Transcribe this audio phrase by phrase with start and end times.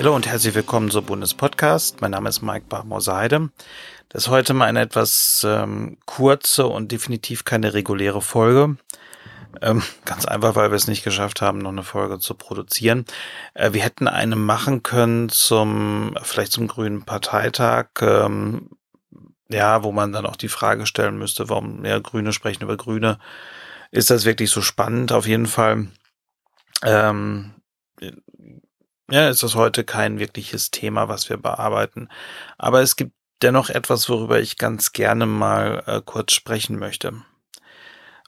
[0.00, 2.00] Hallo und herzlich willkommen zur Bundespodcast.
[2.00, 3.50] Mein Name ist Mike Barmoseide.
[4.08, 8.76] Das ist heute mal eine etwas ähm, kurze und definitiv keine reguläre Folge.
[9.62, 13.04] Ähm, ganz einfach, weil wir es nicht geschafft haben, noch eine Folge zu produzieren.
[13.54, 18.70] Äh, wir hätten eine machen können zum, vielleicht zum Grünen Parteitag, ähm,
[19.48, 23.18] ja, wo man dann auch die Frage stellen müsste, warum ja Grüne sprechen über Grüne.
[23.90, 25.12] Ist das wirklich so spannend?
[25.12, 25.88] Auf jeden Fall.
[26.82, 27.54] Ähm,
[29.10, 32.08] ja, ist das heute kein wirkliches Thema, was wir bearbeiten.
[32.58, 37.22] Aber es gibt dennoch etwas, worüber ich ganz gerne mal äh, kurz sprechen möchte.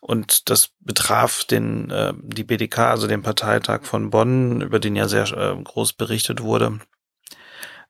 [0.05, 5.07] Und das betraf den äh, die BDK, also den Parteitag von Bonn, über den ja
[5.07, 6.81] sehr äh, groß berichtet wurde.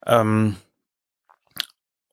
[0.05, 0.56] Ähm,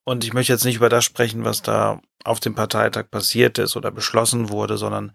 [0.06, 3.76] und ich möchte jetzt nicht über das sprechen, was da auf dem Parteitag passiert ist
[3.76, 5.12] oder beschlossen wurde, sondern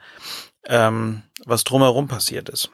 [0.67, 2.71] ähm, was drumherum passiert ist.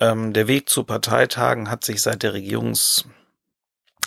[0.00, 3.06] Ähm, der Weg zu Parteitagen hat sich seit der Regierungs,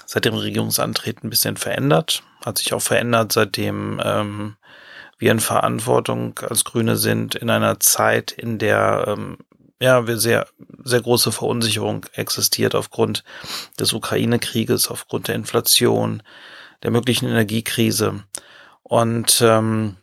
[0.06, 4.58] seit dem Regierungsantreten ein bisschen verändert, hat sich auch verändert, seitdem ähm,
[5.22, 9.38] wir in Verantwortung als Grüne sind in einer Zeit, in der ähm,
[9.80, 10.48] ja, wir sehr,
[10.84, 13.24] sehr große Verunsicherung existiert aufgrund
[13.80, 16.22] des Ukraine-Krieges, aufgrund der Inflation,
[16.84, 18.24] der möglichen Energiekrise.
[18.84, 19.98] Und ähm,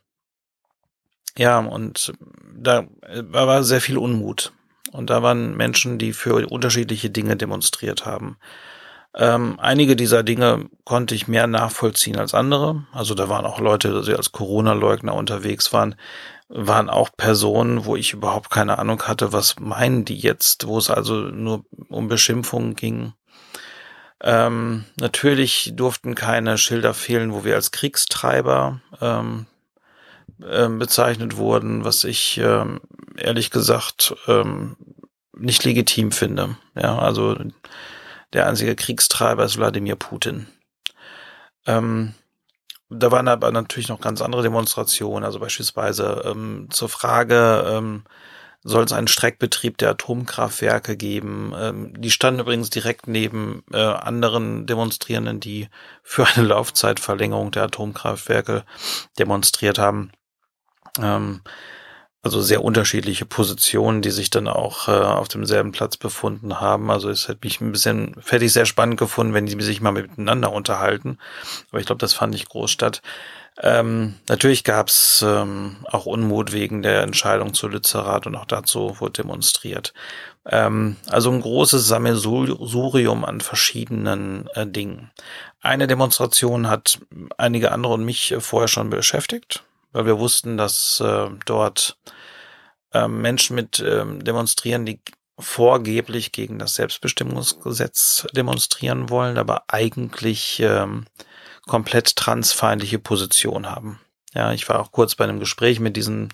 [1.37, 2.13] ja, und
[2.57, 2.87] da
[3.31, 4.53] war sehr viel Unmut.
[4.91, 8.37] Und da waren Menschen, die für unterschiedliche Dinge demonstriert haben.
[9.15, 12.85] Ähm, einige dieser Dinge konnte ich mehr nachvollziehen als andere.
[12.93, 15.97] Also da waren auch Leute, die als Corona-Leugner unterwegs waren,
[16.49, 20.91] waren auch Personen, wo ich überhaupt keine Ahnung hatte, was meinen die jetzt, wo es
[20.91, 23.13] also nur um Beschimpfungen ging.
[24.21, 29.47] Ähm, natürlich durften keine Schilder fehlen, wo wir als Kriegstreiber ähm,
[30.43, 32.81] äh, bezeichnet wurden, was ich ähm,
[33.17, 34.77] ehrlich gesagt ähm,
[35.37, 36.57] nicht legitim finde.
[36.75, 37.37] Ja, also
[38.33, 40.47] der einzige Kriegstreiber ist Wladimir Putin.
[41.67, 42.15] Ähm,
[42.91, 48.05] da waren aber natürlich noch ganz andere Demonstrationen, also beispielsweise ähm, zur Frage, ähm,
[48.65, 51.53] soll es einen Streckbetrieb der Atomkraftwerke geben.
[51.57, 55.69] Ähm, die standen übrigens direkt neben äh, anderen Demonstrierenden, die
[56.03, 58.65] für eine Laufzeitverlängerung der Atomkraftwerke
[59.19, 60.13] demonstriert haben.
[61.01, 61.43] Ähm,
[62.23, 66.91] also sehr unterschiedliche Positionen, die sich dann auch äh, auf demselben Platz befunden haben.
[66.91, 69.93] Also es hätte mich ein bisschen, hätte ich sehr spannend gefunden, wenn die sich mal
[69.93, 71.19] miteinander unterhalten.
[71.71, 73.03] Aber ich glaube, das fand ich groß statt.
[73.61, 78.97] Ähm, natürlich gab es ähm, auch Unmut wegen der Entscheidung zu Lützerath und auch dazu
[79.01, 79.95] wurde demonstriert.
[80.47, 85.11] Ähm, also ein großes Sammelsurium an verschiedenen äh, Dingen.
[85.61, 87.01] Eine Demonstration hat
[87.37, 91.99] einige andere und mich äh, vorher schon beschäftigt weil wir wussten, dass äh, dort
[92.93, 95.01] äh, Menschen mit äh, demonstrieren, die
[95.39, 101.07] vorgeblich gegen das Selbstbestimmungsgesetz demonstrieren wollen, aber eigentlich ähm,
[101.67, 104.01] komplett transfeindliche Position haben.
[104.35, 106.33] Ja, ich war auch kurz bei einem Gespräch mit diesen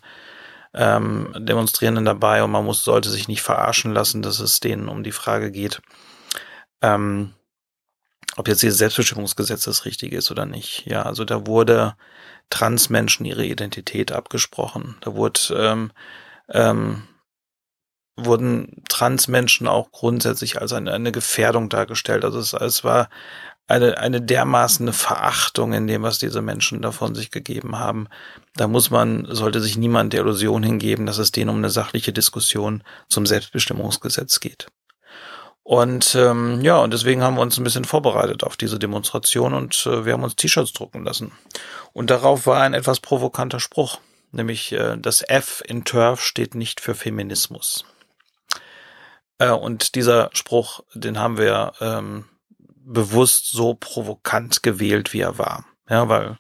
[0.73, 5.05] ähm, Demonstrierenden dabei und man muss, sollte sich nicht verarschen lassen, dass es denen um
[5.05, 5.81] die Frage geht,
[6.83, 7.35] ähm,
[8.37, 10.85] ob jetzt dieses Selbstbestimmungsgesetz das Richtige ist oder nicht.
[10.87, 11.95] Ja, also da wurde
[12.51, 14.97] Transmenschen ihre Identität abgesprochen.
[15.01, 15.93] Da wurde, ähm,
[16.49, 17.03] ähm,
[18.17, 22.25] wurden Transmenschen auch grundsätzlich als eine, eine Gefährdung dargestellt.
[22.25, 23.09] Also es, es war
[23.67, 28.09] eine, eine dermaßen Verachtung in dem, was diese Menschen davon sich gegeben haben.
[28.57, 32.13] Da muss man, sollte sich niemand der Illusion hingeben, dass es denen um eine sachliche
[32.13, 34.69] Diskussion zum Selbstbestimmungsgesetz geht.
[35.65, 39.87] Und ähm, ja, und deswegen haben wir uns ein bisschen vorbereitet auf diese Demonstration und
[39.87, 41.33] äh, wir haben uns T-Shirts drucken lassen.
[41.95, 43.99] Und darauf war ein etwas provokanter Spruch,
[44.31, 47.87] nämlich äh, das F in Turf steht nicht für Feminismus.
[49.39, 52.27] Äh, und dieser Spruch, den haben wir ähm,
[52.59, 55.65] bewusst so provokant gewählt, wie er war.
[55.89, 56.39] Ja, weil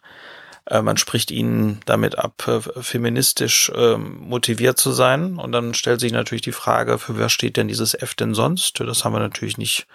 [0.66, 5.38] äh, man spricht ihnen damit ab, äh, feministisch äh, motiviert zu sein.
[5.38, 8.80] Und dann stellt sich natürlich die Frage, für wer steht denn dieses F denn sonst?
[8.80, 9.86] Das haben wir natürlich nicht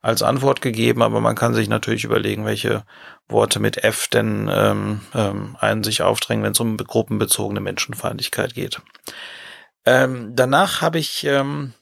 [0.00, 2.84] als Antwort gegeben, aber man kann sich natürlich überlegen, welche
[3.28, 8.80] Worte mit F denn ähm, ähm, einen sich aufdrängen, wenn es um gruppenbezogene Menschenfeindlichkeit geht.
[9.84, 11.74] Ähm, danach habe ich ähm,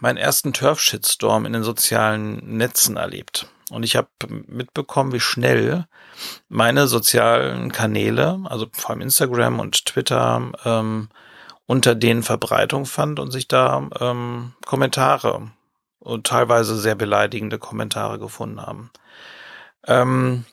[0.00, 3.48] meinen ersten Turf-Shitstorm in den sozialen Netzen erlebt.
[3.74, 4.08] Und ich habe
[4.46, 5.86] mitbekommen, wie schnell
[6.48, 11.08] meine sozialen Kanäle, also vor allem Instagram und Twitter ähm,
[11.66, 15.50] unter denen Verbreitung fand und sich da ähm, Kommentare
[15.98, 18.90] und teilweise sehr beleidigende Kommentare gefunden haben.
[19.86, 20.44] Ähm,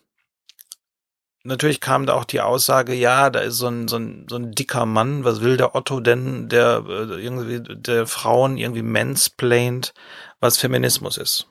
[1.43, 4.51] natürlich kam da auch die Aussage, ja, da ist so ein, so ein, so ein
[4.51, 9.93] dicker Mann, was will der Otto denn, der äh, irgendwie der Frauen irgendwie mansplaint,
[10.39, 11.50] was Feminismus ist.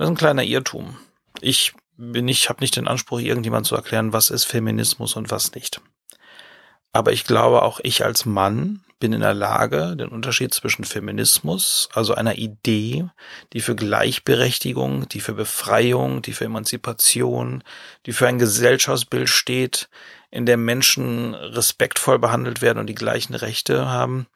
[0.00, 0.96] Das ist ein kleiner Irrtum.
[1.42, 5.54] Ich bin nicht, habe nicht den Anspruch, irgendjemand zu erklären, was ist Feminismus und was
[5.54, 5.82] nicht.
[6.90, 11.90] Aber ich glaube, auch ich als Mann bin in der Lage, den Unterschied zwischen Feminismus,
[11.92, 13.10] also einer Idee,
[13.52, 17.62] die für Gleichberechtigung, die für Befreiung, die für Emanzipation,
[18.06, 19.90] die für ein Gesellschaftsbild steht,
[20.30, 24.28] in der Menschen respektvoll behandelt werden und die gleichen Rechte haben,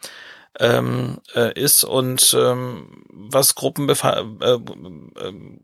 [0.60, 5.58] ähm, äh, ist und ähm, was Gruppenbefa äh, äh,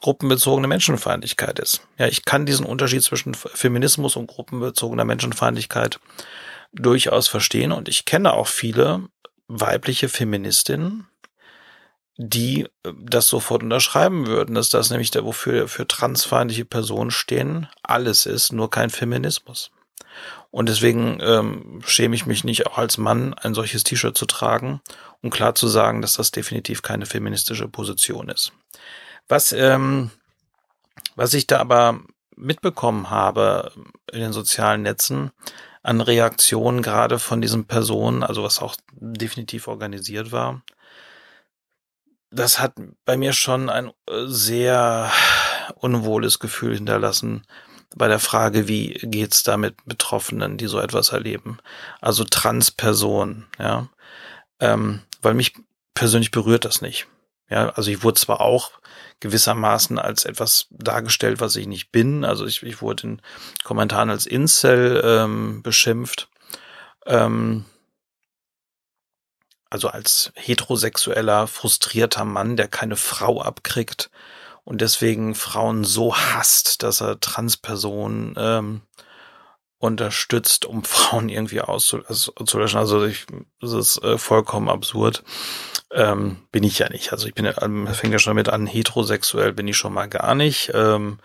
[0.00, 1.86] gruppenbezogene Menschenfeindlichkeit ist.
[1.96, 6.00] Ja, ich kann diesen Unterschied zwischen Feminismus und gruppenbezogener Menschenfeindlichkeit
[6.72, 9.08] durchaus verstehen und ich kenne auch viele
[9.48, 11.06] weibliche Feministinnen,
[12.16, 17.68] die äh, das sofort unterschreiben würden, dass das nämlich der, wofür für transfeindliche Personen stehen,
[17.82, 19.70] alles ist, nur kein Feminismus.
[20.50, 24.80] Und deswegen ähm, schäme ich mich nicht auch als Mann ein solches T-Shirt zu tragen,
[25.22, 28.52] um klar zu sagen, dass das definitiv keine feministische Position ist.
[29.28, 30.10] Was, ähm,
[31.16, 32.00] was ich da aber
[32.36, 33.72] mitbekommen habe
[34.12, 35.30] in den sozialen Netzen
[35.82, 40.62] an Reaktionen gerade von diesen Personen, also was auch definitiv organisiert war,
[42.30, 45.10] das hat bei mir schon ein äh, sehr
[45.76, 47.44] unwohles Gefühl hinterlassen
[47.96, 51.58] bei der Frage, wie geht's da mit Betroffenen, die so etwas erleben.
[52.00, 53.88] Also Transpersonen, ja.
[54.60, 55.54] Ähm, weil mich
[55.94, 57.06] persönlich berührt das nicht.
[57.48, 58.70] Ja, also ich wurde zwar auch
[59.20, 62.24] gewissermaßen als etwas dargestellt, was ich nicht bin.
[62.24, 63.22] Also ich, ich wurde in
[63.62, 66.28] Kommentaren als Incel ähm, beschimpft.
[67.06, 67.64] Ähm,
[69.70, 74.10] also als heterosexueller, frustrierter Mann, der keine Frau abkriegt
[74.64, 78.82] und deswegen Frauen so hasst, dass er Transpersonen ähm,
[79.78, 82.78] unterstützt, um Frauen irgendwie auszulöschen.
[82.78, 83.26] Also ich,
[83.60, 85.24] das ist äh, vollkommen absurd.
[85.90, 87.12] Ähm, bin ich ja nicht.
[87.12, 90.34] Also ich bin, ähm, fängt ja schon damit an, heterosexuell bin ich schon mal gar
[90.34, 90.70] nicht.
[90.74, 91.18] Ähm,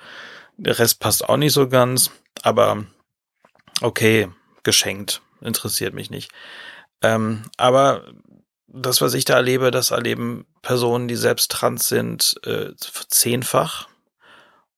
[0.58, 2.12] der Rest passt auch nicht so ganz,
[2.42, 2.84] aber
[3.82, 4.28] okay,
[4.64, 6.32] geschenkt, interessiert mich nicht.
[7.04, 8.06] Ähm, aber
[8.82, 12.74] das, was ich da erlebe, das erleben Personen, die selbst trans sind, äh,
[13.10, 13.88] zehnfach.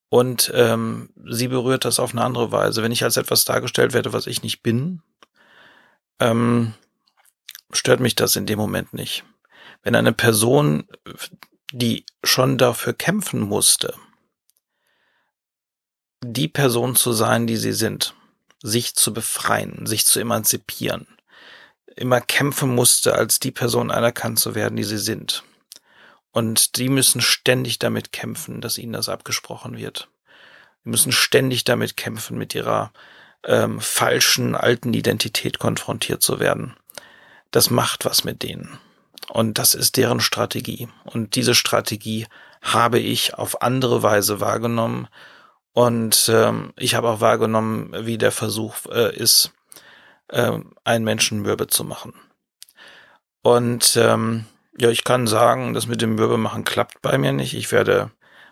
[0.10, 2.82] Und ähm, sie berührt das auf eine andere Weise.
[2.82, 5.04] Wenn ich als etwas dargestellt werde, was ich nicht bin,
[6.20, 6.74] ähm,
[7.72, 9.24] stört mich das in dem Moment nicht
[9.84, 10.88] wenn eine Person,
[11.72, 13.94] die schon dafür kämpfen musste,
[16.22, 18.14] die Person zu sein, die sie sind,
[18.62, 21.08] sich zu befreien, sich zu emanzipieren,
[22.00, 25.44] immer kämpfen musste, als die Person anerkannt zu werden, die sie sind.
[26.32, 30.08] Und die müssen ständig damit kämpfen, dass ihnen das abgesprochen wird.
[30.86, 32.94] Die müssen ständig damit kämpfen, mit ihrer
[33.44, 36.76] ähm, falschen alten Identität konfrontiert zu werden.
[37.52, 38.80] Das macht was mit denen.
[39.28, 40.88] Und das ist deren Strategie.
[41.04, 42.28] Und diese Strategie
[42.62, 45.08] habe ich auf andere Weise wahrgenommen.
[45.74, 49.52] Und ähm, ich habe auch wahrgenommen, wie der Versuch äh, ist,
[50.30, 52.14] äh, einen Menschen mürbe zu machen.
[53.42, 54.46] Und ähm,
[54.78, 57.54] ja, ich kann sagen, das mit dem Mürbe machen klappt bei mir nicht.
[57.54, 58.12] Ich werde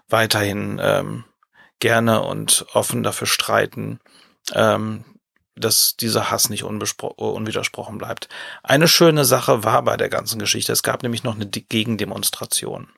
[0.10, 1.24] weiterhin ähm,
[1.80, 4.00] gerne und offen dafür streiten,
[4.54, 5.04] ähm,
[5.56, 8.30] dass dieser Hass nicht unwidersprochen bleibt.
[8.64, 12.90] Eine schöne Sache war bei der ganzen Geschichte, es gab nämlich noch eine Gegendemonstration.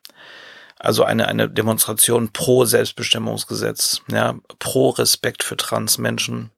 [0.78, 6.52] Also eine, eine Demonstration pro Selbstbestimmungsgesetz, ja, pro Respekt für Transmenschen.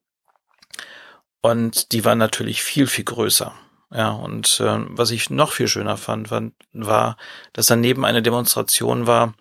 [1.41, 3.53] Und die war natürlich viel, viel größer.
[3.93, 7.17] Ja, und äh, was ich noch viel schöner fand, war, war,
[7.51, 9.33] dass daneben eine Demonstration war,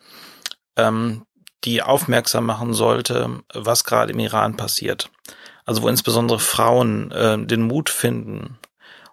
[0.76, 1.24] ähm,
[1.64, 5.10] die aufmerksam machen sollte, was gerade im Iran passiert.
[5.64, 8.58] Also wo insbesondere Frauen äh, den Mut finden,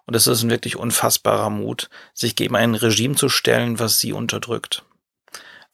[0.06, 4.14] und es ist ein wirklich unfassbarer Mut, sich gegen ein Regime zu stellen, was sie
[4.14, 4.82] unterdrückt,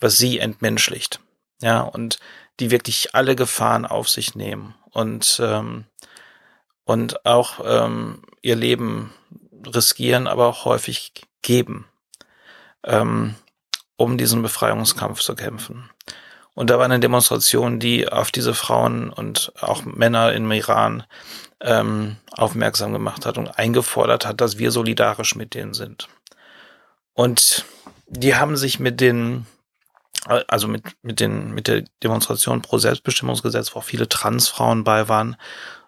[0.01, 1.21] was sie entmenschlicht,
[1.63, 2.19] ja, und
[2.59, 4.75] die wirklich alle Gefahren auf sich nehmen.
[4.91, 5.85] Und ähm,
[6.85, 9.13] und auch ähm, ihr Leben
[9.67, 11.13] riskieren, aber auch häufig
[11.43, 11.87] geben,
[12.85, 13.35] ähm,
[13.97, 15.91] um diesen Befreiungskampf zu kämpfen.
[16.55, 21.05] Und da war eine Demonstration, die auf diese Frauen und auch Männer im Iran
[21.61, 26.09] ähm, aufmerksam gemacht hat und eingefordert hat, dass wir solidarisch mit denen sind.
[27.13, 27.65] Und
[28.07, 29.47] die haben sich mit den,
[30.27, 35.37] also mit, mit den, mit der Demonstration pro Selbstbestimmungsgesetz, wo auch viele Transfrauen bei waren,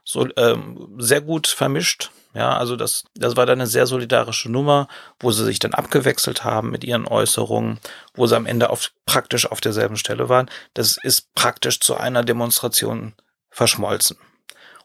[0.07, 2.11] so ähm, sehr gut vermischt.
[2.33, 6.45] Ja, also das, das war dann eine sehr solidarische Nummer, wo sie sich dann abgewechselt
[6.45, 7.81] haben mit ihren Äußerungen,
[8.15, 10.51] wo sie am Ende auf, praktisch auf derselben Stelle waren.
[10.75, 13.15] Das ist praktisch zu einer Demonstration
[13.51, 14.17] verschmolzen.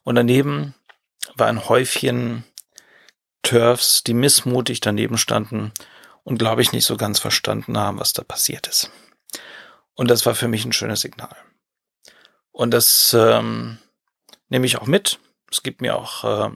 [0.04, 0.74] Und daneben
[1.36, 2.44] war ein Häufchen
[3.44, 5.72] Turfs, die missmutig daneben standen
[6.24, 8.92] und glaube ich nicht so ganz verstanden haben, was da passiert ist.
[9.94, 11.36] Und das war für mich ein schönes Signal.
[12.52, 13.78] Und das ähm,
[14.52, 15.18] nehme ich auch mit.
[15.50, 16.52] Es gibt mir auch, äh,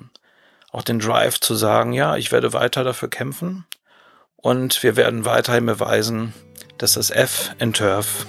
[0.72, 3.66] auch den Drive zu sagen, ja, ich werde weiter dafür kämpfen
[4.36, 6.34] und wir werden weiterhin beweisen,
[6.78, 8.28] dass das F in Turf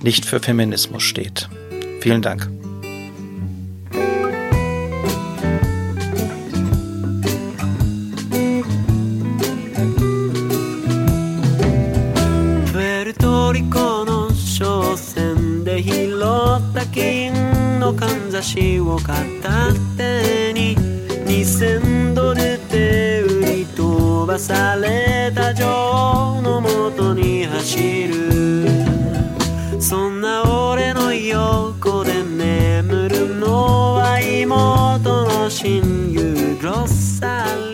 [0.00, 1.48] nicht für Feminismus steht.
[2.00, 2.48] Vielen Dank.
[12.72, 17.30] Puerto Rico no yo sende hilota que
[17.78, 28.68] no canta のかんざしを片手に2000ドルで売り飛ばされた女王のもとに走る。
[29.80, 37.73] そんな俺の横で眠るのは妹の親友ロッサル。